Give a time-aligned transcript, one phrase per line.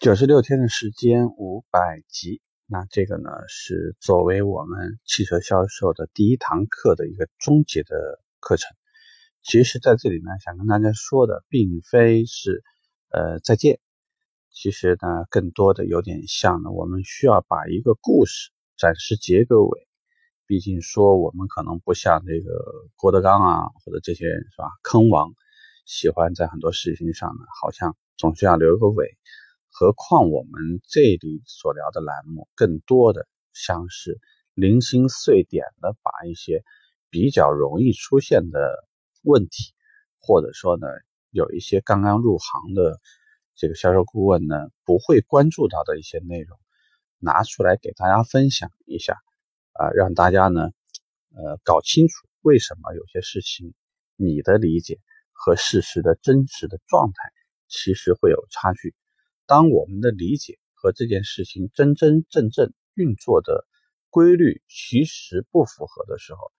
[0.00, 2.40] 九十六天的时间，五百集。
[2.64, 8.74] 那这个呢，是作为我们汽车销售的第一堂课的一个终结的课程。
[9.42, 12.64] 其实，在这里呢，想跟大家说的，并非是
[13.10, 13.78] 呃再见。
[14.50, 19.86] 其实呢，更多的有点像呢，我们需要把一个故事暂时结个尾。
[20.46, 22.64] 毕竟说，我们可能不像这个
[22.96, 24.70] 郭德纲啊，或者这些人是吧？
[24.82, 25.34] 坑王
[25.84, 29.18] 喜欢在很多事情上呢，好像总是要留个尾。
[29.72, 34.18] 何况我们这里所聊的栏目，更多的像是
[34.52, 36.64] 零星碎点的，把一些
[37.08, 38.84] 比较容易出现的
[39.22, 39.72] 问题，
[40.18, 40.86] 或者说呢，
[41.30, 43.00] 有一些刚刚入行的
[43.54, 46.58] 这个销售顾问呢，不会关注到的一些内容，
[47.18, 49.14] 拿出来给大家分享一下，
[49.72, 50.70] 啊，让大家呢，
[51.34, 53.72] 呃，搞清楚为什么有些事情
[54.16, 54.98] 你的理解
[55.32, 57.14] 和事实的真实的状态
[57.68, 58.94] 其实会有差距。
[59.50, 63.66] 当我们的理解和这件事情真真正正运作的
[64.08, 66.52] 规律其实不符合的时候，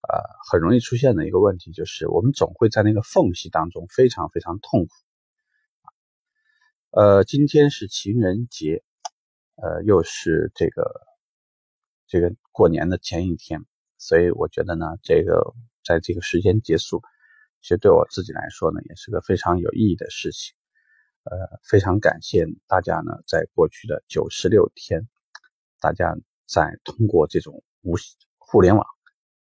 [0.00, 4.94] 啊，很容易出现的一个问题就是，我们总会在那个缝隙当中非常非常痛苦。
[6.88, 8.82] 呃，今天是情人节，
[9.56, 11.02] 呃，又是这个
[12.06, 13.66] 这个过年的前一天，
[13.98, 15.52] 所以我觉得呢，这个
[15.84, 17.02] 在这个时间结束，
[17.60, 20.54] 其实对我自己来说呢，也是个非常有意义的事情。
[21.30, 25.06] 呃，非常感谢大家呢，在过去的九十六天，
[25.78, 27.96] 大家在通过这种无
[28.38, 28.86] 互联网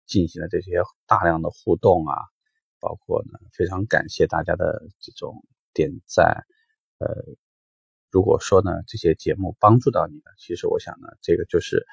[0.05, 2.15] 进行了这些大量的互动啊，
[2.79, 6.45] 包括呢，非常感谢大家的这种点赞。
[6.99, 7.07] 呃，
[8.09, 11.85] 如果说呢，这些节目帮助到你了，其实我想呢，这个就是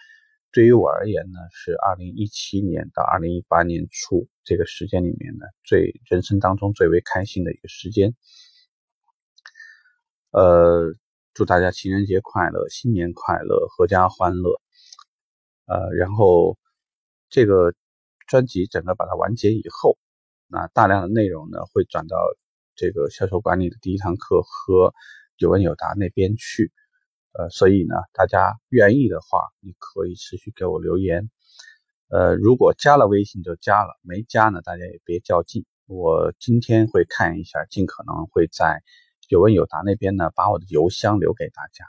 [0.53, 8.15] 对于我而言呢，是二零一七年到二零一八年初这个时间里面呢，最人生当中最为开心的一个时间。
[10.33, 10.95] 呃，
[11.35, 14.63] 祝大家情人节快乐，新年快乐，阖家欢乐。
[15.67, 16.57] 呃，然后
[17.29, 17.75] 这个
[18.27, 19.98] 专辑整个把它完结以后，
[20.48, 22.17] 那大量的内容呢会转到
[22.75, 24.95] 这个销售管理的第一堂课和
[25.37, 26.73] 有问有答那边去。
[27.33, 31.29] 呃，所以呢，大家愿意的话，你可以持续给我留言。
[32.09, 35.67] 呃，如果加了微信就加了，没加呢，大家也别较劲。
[35.85, 38.83] 我今天会看一下，尽可能会在。
[39.29, 41.87] 有问有答那边呢，把我的邮箱留给大家，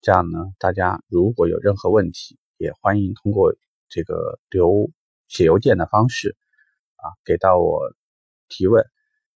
[0.00, 3.54] 这样呢，大家如果有任何问题，也欢迎通过
[3.88, 4.90] 这个留
[5.28, 6.36] 写邮件的方式
[6.96, 7.94] 啊，给到我
[8.48, 8.84] 提问。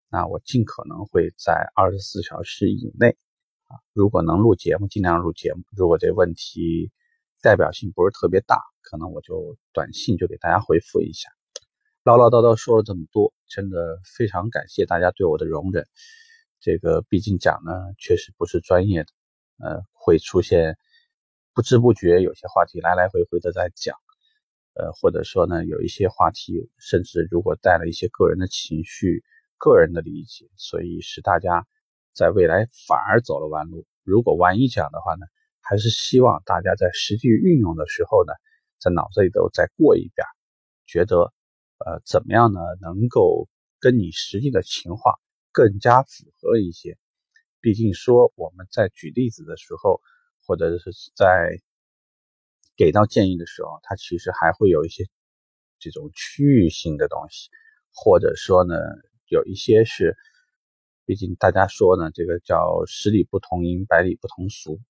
[0.09, 3.17] 那我尽可能会在二十四小时以内
[3.67, 5.63] 啊，如果能录节目，尽量录节目。
[5.75, 6.91] 如果这问题
[7.41, 11.29] 代表性不是特别大，可能我就短信就给大家回复一下。
[12.03, 15.87] 唠唠叨叨说了这么多，真的非常感谢大家对我的容忍。
[16.65, 19.09] 这个毕竟讲呢，确实不是专业的，
[19.59, 20.79] 呃，会出现
[21.53, 23.95] 不知不觉有些话题来来回回的在讲，
[24.73, 29.23] 呃，或者说呢，有一些话题甚至如果带了一些个人的情绪、
[29.59, 31.67] 个人的理解，所以使大家
[32.15, 33.85] 在未来反而走了弯路。
[34.01, 35.27] 如果万一讲的话呢，
[35.61, 38.33] 还是希望大家在实际运用的时候呢，
[38.79, 40.25] 在脑子里头再过一遍，
[40.87, 41.31] 觉得
[41.77, 43.47] 呃怎么样呢，能够
[43.79, 45.19] 跟你实际的情况。
[45.55, 46.97] 更加符合一些，
[47.61, 50.01] 毕竟说我们在举例子的时候，
[50.45, 51.61] 或者是在
[52.75, 55.05] 给到建议的时候，它其实还会有一些
[55.79, 57.49] 这种区域性的东西，
[57.93, 58.75] 或者说呢，
[59.29, 60.17] 有一些是，
[61.05, 64.81] 毕竟大家说呢，这个叫十里不同音，百里不同俗，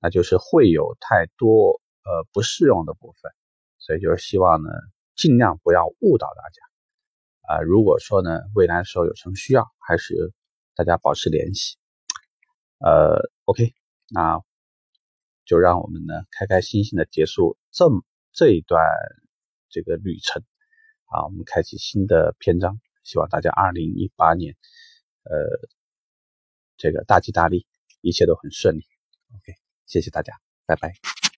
[0.00, 3.32] 那就是会有太多呃不适用的部分，
[3.78, 4.70] 所以就是希望呢，
[5.16, 6.67] 尽量不要误导大家。
[7.48, 10.34] 啊，如果说呢，未来的时候有什么需要，还是
[10.74, 11.78] 大家保持联系。
[12.78, 13.72] 呃，OK，
[14.10, 14.38] 那
[15.46, 17.86] 就让我们呢开开心心的结束这
[18.32, 18.84] 这一段
[19.70, 20.42] 这个旅程
[21.06, 22.78] 啊，我们开启新的篇章。
[23.02, 24.54] 希望大家二零一八年，
[25.22, 25.32] 呃，
[26.76, 27.66] 这个大吉大利，
[28.02, 28.84] 一切都很顺利。
[29.34, 29.54] OK，
[29.86, 30.34] 谢谢大家，
[30.66, 31.17] 拜拜。